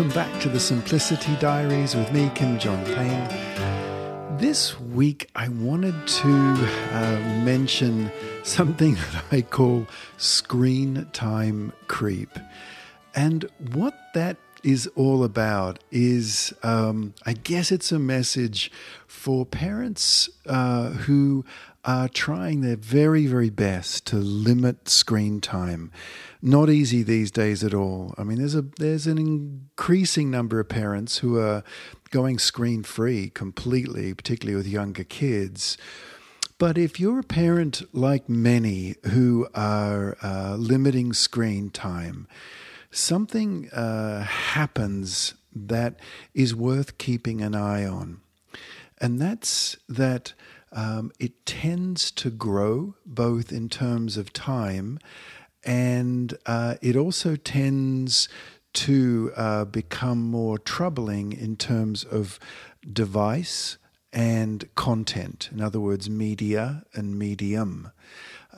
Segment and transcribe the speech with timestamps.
[0.00, 4.38] welcome back to the Simplicity Diaries with me, Kim John Payne.
[4.38, 8.10] This week, I wanted to uh, mention
[8.42, 12.30] something that I call screen time creep.
[13.14, 18.72] And what that is all about is, um, I guess, it's a message
[19.06, 21.44] for parents uh, who
[21.84, 25.90] are trying their very, very best to limit screen time.
[26.42, 28.14] Not easy these days at all.
[28.18, 31.62] I mean, there's a there's an increasing number of parents who are
[32.10, 35.78] going screen free completely, particularly with younger kids.
[36.58, 42.28] But if you're a parent like many who are uh, limiting screen time,
[42.90, 45.98] something uh, happens that
[46.34, 48.20] is worth keeping an eye on.
[48.98, 50.34] And that's that
[50.72, 54.98] um, it tends to grow both in terms of time
[55.64, 58.28] and uh, it also tends
[58.72, 62.38] to uh, become more troubling in terms of
[62.90, 63.78] device
[64.12, 65.48] and content.
[65.52, 67.90] In other words, media and medium.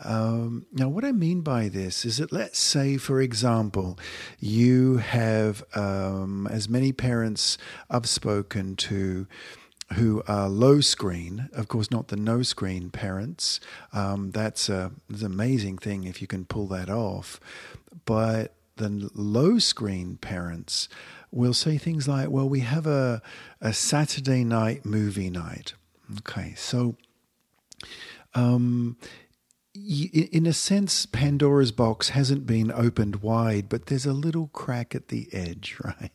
[0.04, 3.98] Um, now, what I mean by this is that let's say, for example,
[4.38, 7.58] you have, um, as many parents
[7.90, 9.26] I've spoken to,
[9.94, 13.60] who are low screen, of course, not the no screen parents.
[13.92, 17.40] Um, that's, a, that's an amazing thing if you can pull that off.
[18.04, 20.88] But the low screen parents
[21.30, 23.22] will say things like, well, we have a,
[23.60, 25.74] a Saturday night movie night.
[26.18, 26.96] Okay, so
[28.34, 28.96] um,
[29.74, 35.08] in a sense, Pandora's box hasn't been opened wide, but there's a little crack at
[35.08, 36.10] the edge, right?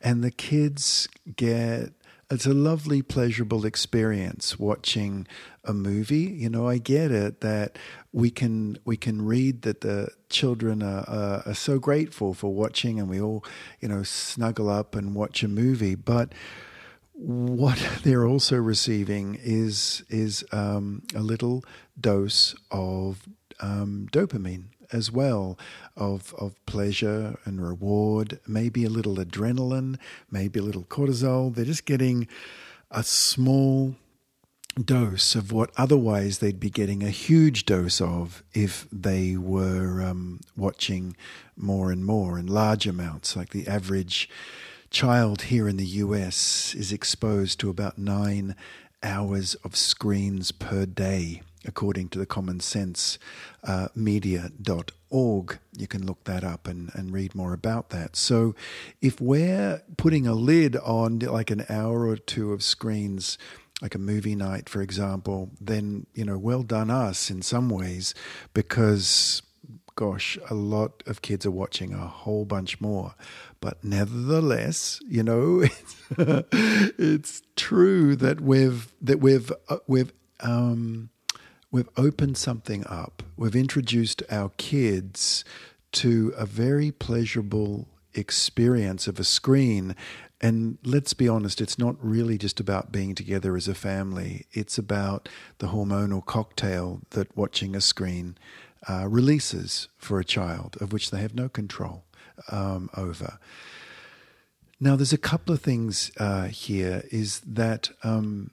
[0.00, 1.92] And the kids get
[2.30, 5.26] it's a lovely, pleasurable experience watching
[5.64, 6.24] a movie.
[6.24, 7.78] You know, I get it that
[8.12, 12.98] we can we can read that the children are, are, are so grateful for watching,
[12.98, 13.44] and we all
[13.80, 16.32] you know snuggle up and watch a movie, but
[17.14, 21.64] what they're also receiving is is um, a little
[22.00, 23.28] dose of
[23.60, 25.58] um, dopamine as well
[25.96, 29.98] of of pleasure and reward, maybe a little adrenaline,
[30.30, 31.54] maybe a little cortisol.
[31.54, 32.28] They're just getting
[32.90, 33.96] a small
[34.82, 40.40] dose of what otherwise they'd be getting a huge dose of if they were um,
[40.56, 41.16] watching
[41.56, 43.36] more and more in large amounts.
[43.36, 44.28] Like the average
[44.90, 48.56] child here in the US is exposed to about nine
[49.02, 53.18] hours of screens per day according to the Common Sense
[53.62, 55.58] uh, media.org.
[55.76, 58.16] You can look that up and, and read more about that.
[58.16, 58.54] So,
[59.00, 63.38] if we're putting a lid on like an hour or two of screens,
[63.82, 68.14] like a movie night, for example, then, you know, well done us in some ways
[68.52, 69.42] because
[69.96, 73.14] gosh, a lot of kids are watching a whole bunch more.
[73.60, 76.02] But nevertheless, you know, it's,
[76.98, 81.10] it's true that we've that we've uh, we've um,
[81.74, 83.24] we've opened something up.
[83.36, 85.44] We've introduced our kids
[85.90, 89.96] to a very pleasurable experience of a screen.
[90.40, 94.46] And let's be honest, it's not really just about being together as a family.
[94.52, 98.38] It's about the hormonal cocktail that watching a screen
[98.88, 102.04] uh, releases for a child, of which they have no control
[102.52, 103.38] um, over.
[104.78, 107.02] Now, there's a couple of things uh, here.
[107.10, 108.52] Is that um,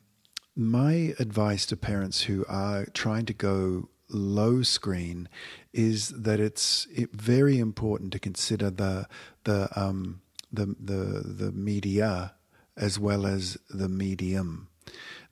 [0.55, 5.29] my advice to parents who are trying to go low screen
[5.73, 9.07] is that it's very important to consider the
[9.45, 12.33] the um, the the the media
[12.77, 14.67] as well as the medium.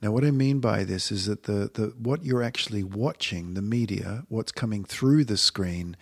[0.02, 3.62] Now, what I mean by this is that the, the what you're actually watching, the
[3.62, 5.98] media, what's coming through the screen,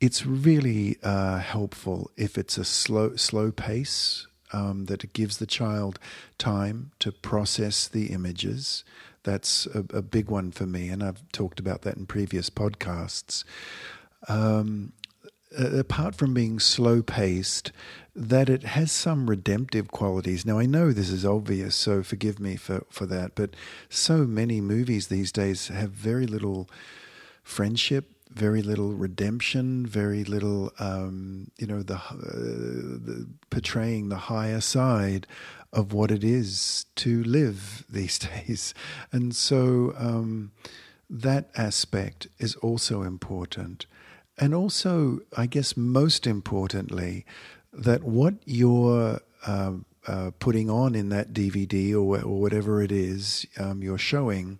[0.00, 5.98] it's really uh, helpful if it's a slow slow pace um, that gives the child
[6.38, 8.84] time to process the images.
[9.22, 13.44] That's a, a, big one for me, and I've talked about that in previous podcasts.
[14.28, 14.92] Um,
[15.56, 17.72] apart from being slow paced,
[18.14, 20.46] that it has some redemptive qualities.
[20.46, 23.54] Now, I know this is obvious, so forgive me for, for that, but
[23.88, 26.68] so many movies these days have very little
[27.42, 34.60] friendship very little redemption, very little, um, you know, the, uh, the, portraying the higher
[34.60, 35.26] side
[35.72, 38.74] of what it is to live these days,
[39.12, 40.52] and so um,
[41.08, 43.86] that aspect is also important,
[44.38, 47.26] and also, I guess, most importantly,
[47.72, 49.72] that what you're uh,
[50.06, 54.58] uh, putting on in that DVD or, or whatever it is um, you're showing,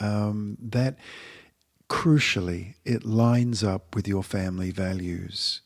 [0.00, 0.96] um, that
[1.94, 5.60] crucially, it lines up with your family values.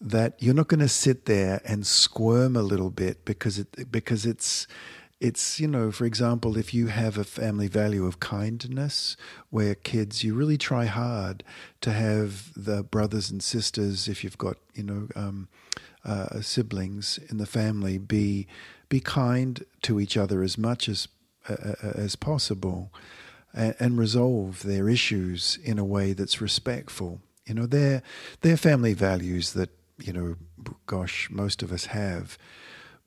[0.00, 4.26] that you're not going to sit there and squirm a little bit because it because
[4.26, 4.66] it's
[5.20, 9.16] it's you know for example if you have a family value of kindness
[9.50, 11.42] where kids you really try hard
[11.80, 15.48] to have the brothers and sisters if you've got you know um,
[16.04, 18.46] uh, siblings in the family be
[18.88, 21.08] be kind to each other as much as
[21.48, 22.90] uh, uh as possible
[23.54, 27.20] and, and resolve their issues in a way that's respectful.
[27.46, 28.02] You know their
[28.40, 30.36] their family values that you know
[30.86, 32.36] gosh most of us have.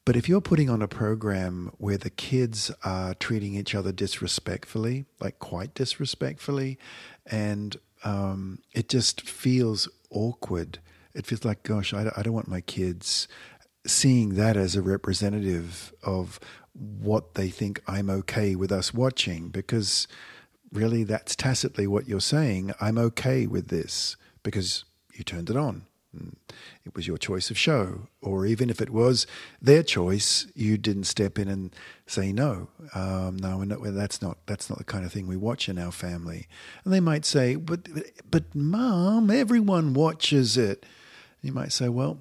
[0.06, 5.04] But if you're putting on a program where the kids are treating each other disrespectfully,
[5.20, 6.80] like quite disrespectfully,
[7.26, 10.80] and um, it just feels awkward,
[11.14, 13.28] it feels like, gosh, I, I don't want my kids
[13.86, 16.40] seeing that as a representative of
[16.74, 20.08] what they think I'm okay with us watching, because
[20.72, 22.74] really that's tacitly what you're saying.
[22.80, 24.84] I'm okay with this because
[25.14, 25.88] you turned it on
[26.86, 28.08] it was your choice of show.
[28.22, 29.28] Or even if it was
[29.62, 31.76] their choice, you didn't step in and
[32.06, 32.70] say no.
[32.94, 35.92] Um, no, not, that's not that's not the kind of thing we watch in our
[35.92, 36.48] family.
[36.84, 37.88] And they might say, but
[38.30, 40.86] but mom, everyone watches it.
[41.42, 42.20] You might say, well,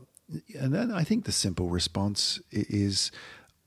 [0.59, 3.11] and then I think the simple response is.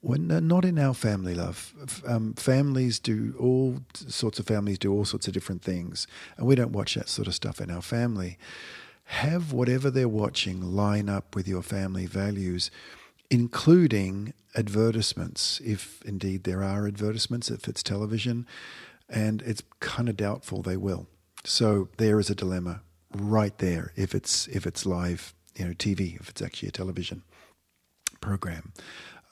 [0.02, 1.74] When, not in our family, love.
[2.08, 6.08] Um, families do all sorts of families do all sorts of different things,
[6.38, 8.38] and we don't watch that sort of stuff in our family
[9.10, 12.70] have whatever they're watching line up with your family values,
[13.32, 18.46] including advertisements, if indeed there are advertisements, if it's television,
[19.10, 21.08] and it's kind of doubtful they will.
[21.44, 22.82] So there is a dilemma
[23.12, 27.24] right there if it's if it's live, you know, TV, if it's actually a television
[28.22, 28.74] program.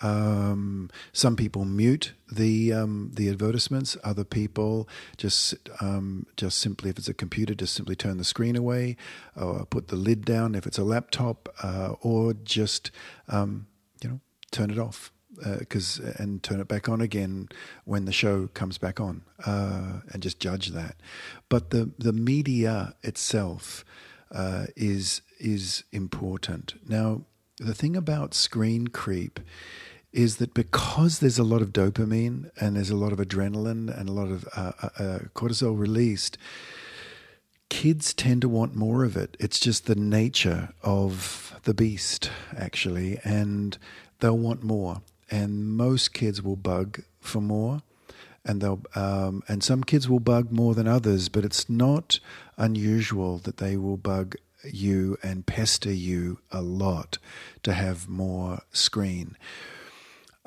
[0.01, 3.97] Um, some people mute the um, the advertisements.
[4.03, 8.55] Other people just um, just simply, if it's a computer, just simply turn the screen
[8.55, 8.95] away,
[9.35, 12.91] or put the lid down if it's a laptop, uh, or just
[13.27, 13.67] um,
[14.03, 14.19] you know
[14.51, 15.11] turn it off
[15.59, 17.49] because uh, and turn it back on again
[17.85, 20.95] when the show comes back on, uh, and just judge that.
[21.49, 23.83] But the the media itself
[24.31, 27.23] uh, is is important now.
[27.59, 29.39] The thing about screen creep
[30.13, 34.09] is that because there's a lot of dopamine and there's a lot of adrenaline and
[34.09, 36.37] a lot of uh, uh, uh, cortisol released,
[37.69, 39.35] kids tend to want more of it.
[39.39, 43.77] It's just the nature of the beast, actually, and
[44.19, 45.01] they'll want more.
[45.29, 47.81] And most kids will bug for more,
[48.45, 51.27] and they'll um, and some kids will bug more than others.
[51.27, 52.21] But it's not
[52.55, 57.17] unusual that they will bug you and pester you a lot
[57.63, 59.35] to have more screen.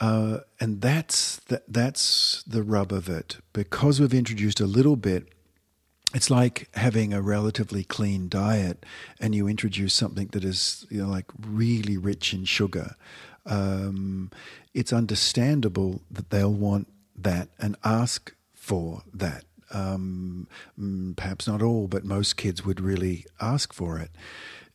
[0.01, 3.37] Uh, and that's the, that's the rub of it.
[3.53, 5.29] Because we've introduced a little bit,
[6.15, 8.85] it's like having a relatively clean diet,
[9.21, 12.97] and you introduce something that is you know like really rich in sugar.
[13.47, 14.31] Um,
[14.75, 19.45] it's understandable that they'll want that and ask for that.
[19.73, 20.49] Um,
[20.79, 24.11] mm, perhaps not all, but most kids would really ask for it.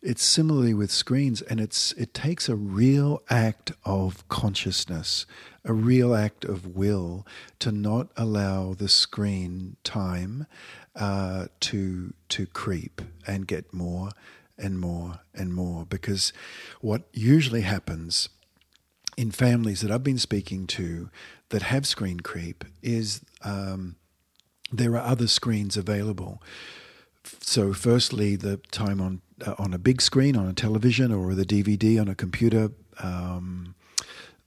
[0.05, 5.25] It's similarly with screens, and it's it takes a real act of consciousness,
[5.63, 7.25] a real act of will
[7.57, 10.45] to not allow the screen time
[10.95, 14.11] uh, to to creep and get more
[14.59, 15.87] and more and more.
[15.87, 16.31] Because
[16.81, 18.29] what usually happens
[19.17, 21.09] in families that I've been speaking to
[21.49, 23.95] that have screen creep is um,
[24.71, 26.43] there are other screens available.
[27.39, 31.45] So, firstly, the time on uh, on a big screen, on a television, or the
[31.45, 32.71] DVD on a computer.
[32.99, 33.75] Um,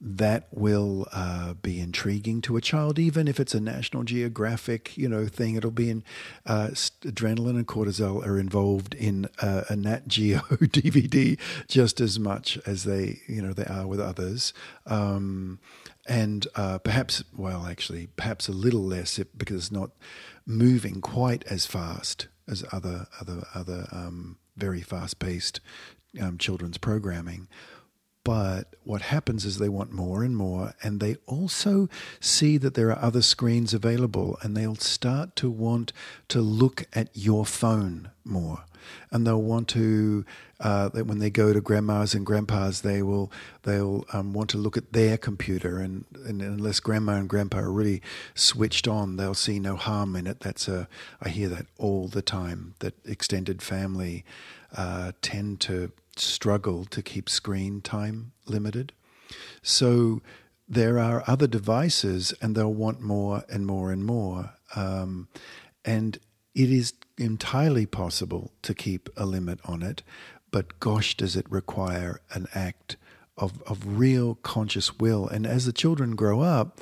[0.01, 5.09] that will uh, be intriguing to a child, even if it's a National Geographic, you
[5.09, 5.55] know, thing.
[5.55, 6.03] It'll be in
[6.45, 6.69] uh,
[7.01, 12.85] adrenaline and cortisol are involved in uh, a Nat Geo DVD just as much as
[12.85, 14.53] they, you know, they are with others.
[14.85, 15.59] Um,
[16.07, 19.91] and uh, perhaps, well, actually, perhaps a little less because it's not
[20.45, 25.59] moving quite as fast as other other other um, very fast paced
[26.21, 27.47] um, children's programming.
[28.23, 31.87] But what happens is they want more and more, and they also
[32.19, 35.93] see that there are other screens available, and they'll start to want
[36.27, 38.65] to look at your phone more
[39.11, 40.25] and they'll want to
[40.59, 43.31] uh, when they go to grandmas and grandpas, they will
[43.63, 47.71] they'll um, want to look at their computer, and, and, unless grandma and grandpa are
[47.71, 48.01] really
[48.35, 50.41] switched on, they'll see no harm in it.
[50.41, 50.89] That's a
[51.21, 52.75] I hear that all the time.
[52.79, 54.25] That extended family
[54.75, 58.91] uh, tend to struggle to keep screen time limited,
[59.61, 60.21] so
[60.67, 64.55] there are other devices, and they'll want more and more and more.
[64.75, 65.29] Um,
[65.85, 66.19] and
[66.55, 70.03] it is entirely possible to keep a limit on it,
[70.51, 72.97] but gosh, does it require an act
[73.39, 75.27] of, of real conscious will.
[75.27, 76.79] And as the children grow up,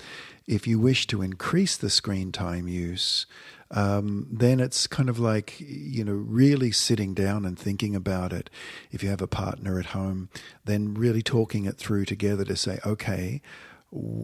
[0.48, 3.26] if you wish to increase the screen time use,
[3.70, 8.50] um, then it's kind of like, you know, really sitting down and thinking about it.
[8.92, 10.30] If you have a partner at home,
[10.64, 13.42] then really talking it through together to say, okay,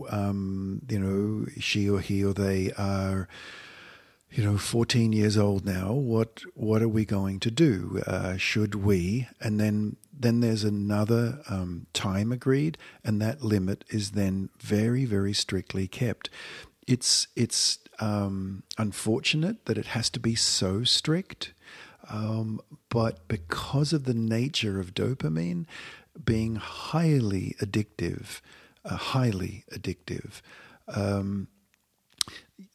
[0.09, 3.27] um, you know, she or he or they are
[4.33, 5.91] you know, 14 years old now.
[5.91, 8.01] What what are we going to do?
[8.07, 9.27] Uh, should we?
[9.39, 15.33] And then then there's another um, time agreed, and that limit is then very very
[15.33, 16.31] strictly kept.
[16.87, 21.53] It's it's um, unfortunate that it has to be so strict,
[22.09, 22.59] um,
[22.89, 25.65] but because of the nature of dopamine
[26.25, 28.41] being highly addictive,
[28.83, 30.41] uh, highly addictive.
[30.87, 31.47] Um,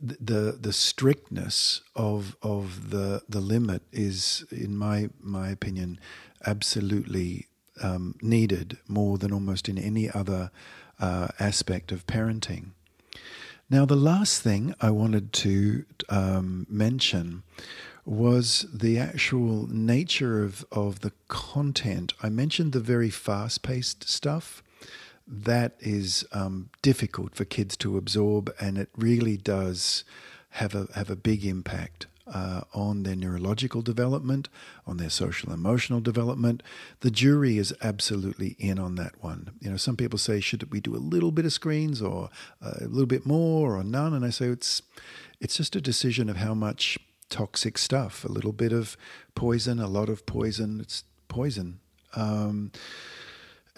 [0.01, 5.99] the the strictness of of the the limit is, in my my opinion,
[6.47, 7.47] absolutely
[7.83, 10.51] um, needed more than almost in any other
[11.01, 12.71] uh, aspect of parenting.
[13.71, 17.43] Now, the last thing I wanted to um, mention
[18.07, 22.15] was the actual nature of, of the content.
[22.23, 24.63] I mentioned the very fast paced stuff
[25.29, 30.05] that is um, difficult for kids to absorb, and it really does
[30.51, 34.49] have a have a big impact uh, on their neurological development,
[34.87, 36.63] on their social emotional development.
[37.01, 39.51] The jury is absolutely in on that one.
[39.61, 42.31] You know, some people say, should we do a little bit of screens or
[42.61, 44.15] a little bit more or none?
[44.15, 44.83] And I say it's
[45.41, 48.97] it's just a decision of how much toxic stuff, a little bit of
[49.35, 50.81] poison, a lot of poison.
[50.81, 51.81] It's poison.
[52.15, 52.73] Um,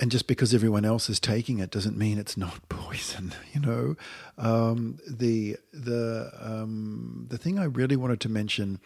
[0.00, 3.34] and just because everyone else is taking it doesn't mean it's not poison.
[3.52, 3.96] You know,
[4.38, 8.80] um, the the um, the thing I really wanted to mention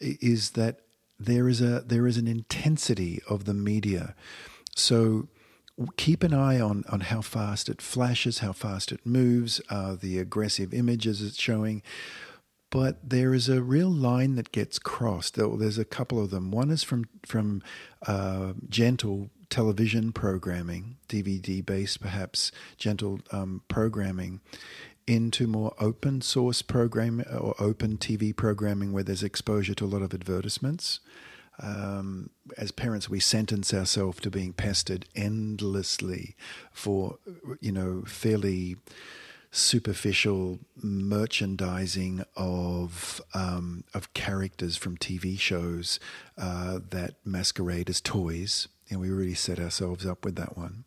[0.00, 0.80] is that
[1.18, 4.14] there is a there is an intensity of the media.
[4.76, 5.28] So
[5.96, 10.18] keep an eye on on how fast it flashes, how fast it moves, uh, the
[10.18, 11.82] aggressive images it's showing.
[12.74, 15.36] But there is a real line that gets crossed.
[15.36, 16.50] There's a couple of them.
[16.50, 17.62] One is from from
[18.04, 24.40] uh, gentle television programming, DVD based perhaps, gentle um, programming,
[25.06, 30.02] into more open source program or open TV programming where there's exposure to a lot
[30.02, 30.98] of advertisements.
[31.60, 36.34] Um, as parents, we sentence ourselves to being pestered endlessly
[36.72, 37.18] for,
[37.60, 38.78] you know, fairly
[39.54, 46.00] superficial merchandising of um, of characters from TV shows
[46.36, 50.84] uh, that masquerade as toys and we really set ourselves up with that one.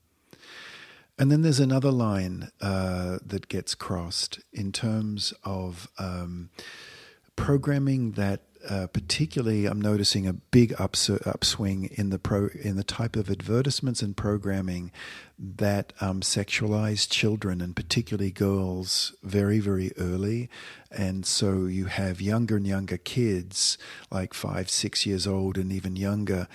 [1.20, 6.52] And then there's another line uh, that gets crossed in terms of um,
[7.36, 12.84] programming that, uh, particularly, I'm noticing a big ups- upswing in the pro in the
[12.84, 14.92] type of advertisements and programming
[15.40, 20.50] that um, sexualize children and particularly girls very very early,
[20.92, 23.78] and so you have younger and younger kids,
[24.12, 26.48] like five, six years old, and even younger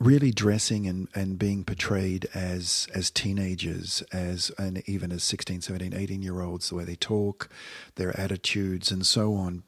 [0.00, 5.92] really dressing and, and being portrayed as as teenagers as and even as 16 17
[5.92, 7.48] 18 year olds the way they talk
[7.96, 9.64] their attitudes and so on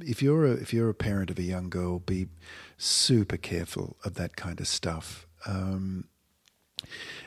[0.00, 2.28] if you're a, if you're a parent of a young girl be
[2.76, 6.04] super careful of that kind of stuff um,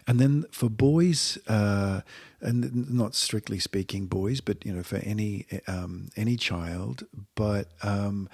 [0.07, 2.01] and then for boys, uh,
[2.39, 8.29] and not strictly speaking boys, but you know for any um, any child, but um,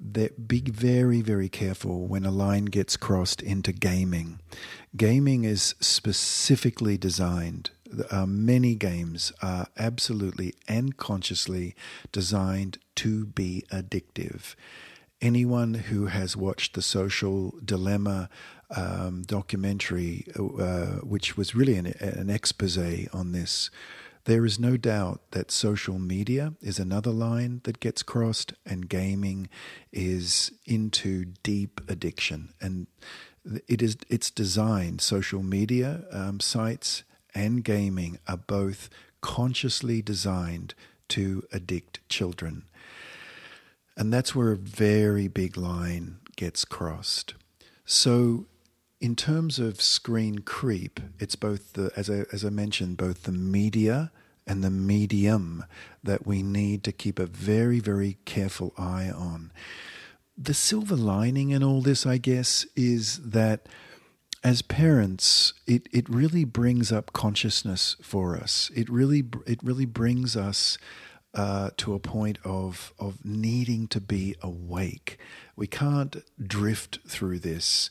[0.00, 4.40] that be very, very careful when a line gets crossed into gaming.
[4.96, 7.70] Gaming is specifically designed.
[8.10, 11.74] Uh, many games are absolutely and consciously
[12.10, 14.54] designed to be addictive.
[15.20, 18.28] Anyone who has watched the Social Dilemma
[18.74, 23.70] um, documentary, uh, which was really an, an expose on this,
[24.24, 29.48] there is no doubt that social media is another line that gets crossed, and gaming
[29.92, 32.52] is into deep addiction.
[32.60, 32.86] And
[33.66, 35.00] it is it's designed.
[35.00, 37.02] Social media um, sites
[37.34, 38.88] and gaming are both
[39.20, 40.74] consciously designed
[41.08, 42.64] to addict children.
[43.96, 47.34] And that's where a very big line gets crossed.
[47.84, 48.46] So
[49.00, 53.32] in terms of screen creep, it's both the as I as I mentioned, both the
[53.32, 54.10] media
[54.46, 55.64] and the medium
[56.02, 59.52] that we need to keep a very very careful eye on.
[60.38, 63.68] The silver lining in all this, I guess, is that
[64.44, 68.70] as parents, it, it really brings up consciousness for us.
[68.74, 70.78] It really it really brings us
[71.34, 75.18] uh, to a point of of needing to be awake.
[75.56, 77.88] We can't drift through this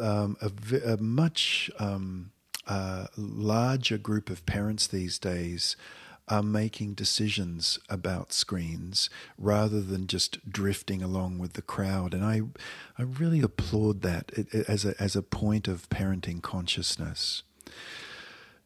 [0.00, 2.32] um, a, a, much um,
[2.66, 5.76] uh, larger group of parents these days
[6.28, 12.12] are making decisions about screens rather than just drifting along with the crowd.
[12.14, 12.42] And I,
[12.98, 14.32] I really applaud that
[14.68, 17.42] as a, as a point of parenting consciousness.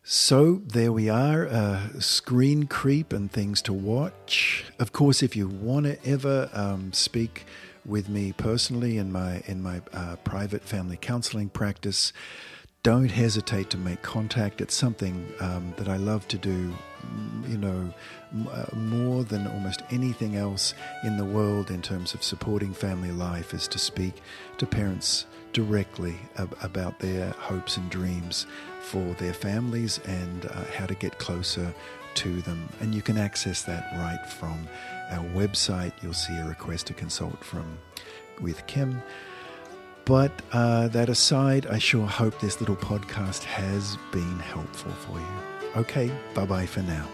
[0.03, 4.65] So there we are, uh, screen creep and things to watch.
[4.79, 7.45] Of course, if you want to ever um, speak
[7.85, 12.13] with me personally in my in my uh, private family counseling practice,
[12.83, 14.61] don't hesitate to make contact.
[14.61, 16.73] It's something um, that I love to do,
[17.47, 17.93] you know,
[18.51, 20.73] uh, more than almost anything else
[21.05, 24.23] in the world in terms of supporting family life is to speak
[24.57, 28.47] to parents directly ab- about their hopes and dreams
[28.81, 31.75] for their families and uh, how to get closer
[32.15, 32.67] to them.
[32.81, 34.67] And you can access that right from
[35.11, 35.93] our website.
[36.03, 37.79] You'll see a request to consult from
[38.41, 39.03] with Kim.
[40.05, 45.71] But uh, that aside, I sure hope this little podcast has been helpful for you.
[45.77, 47.07] Okay, bye bye for now.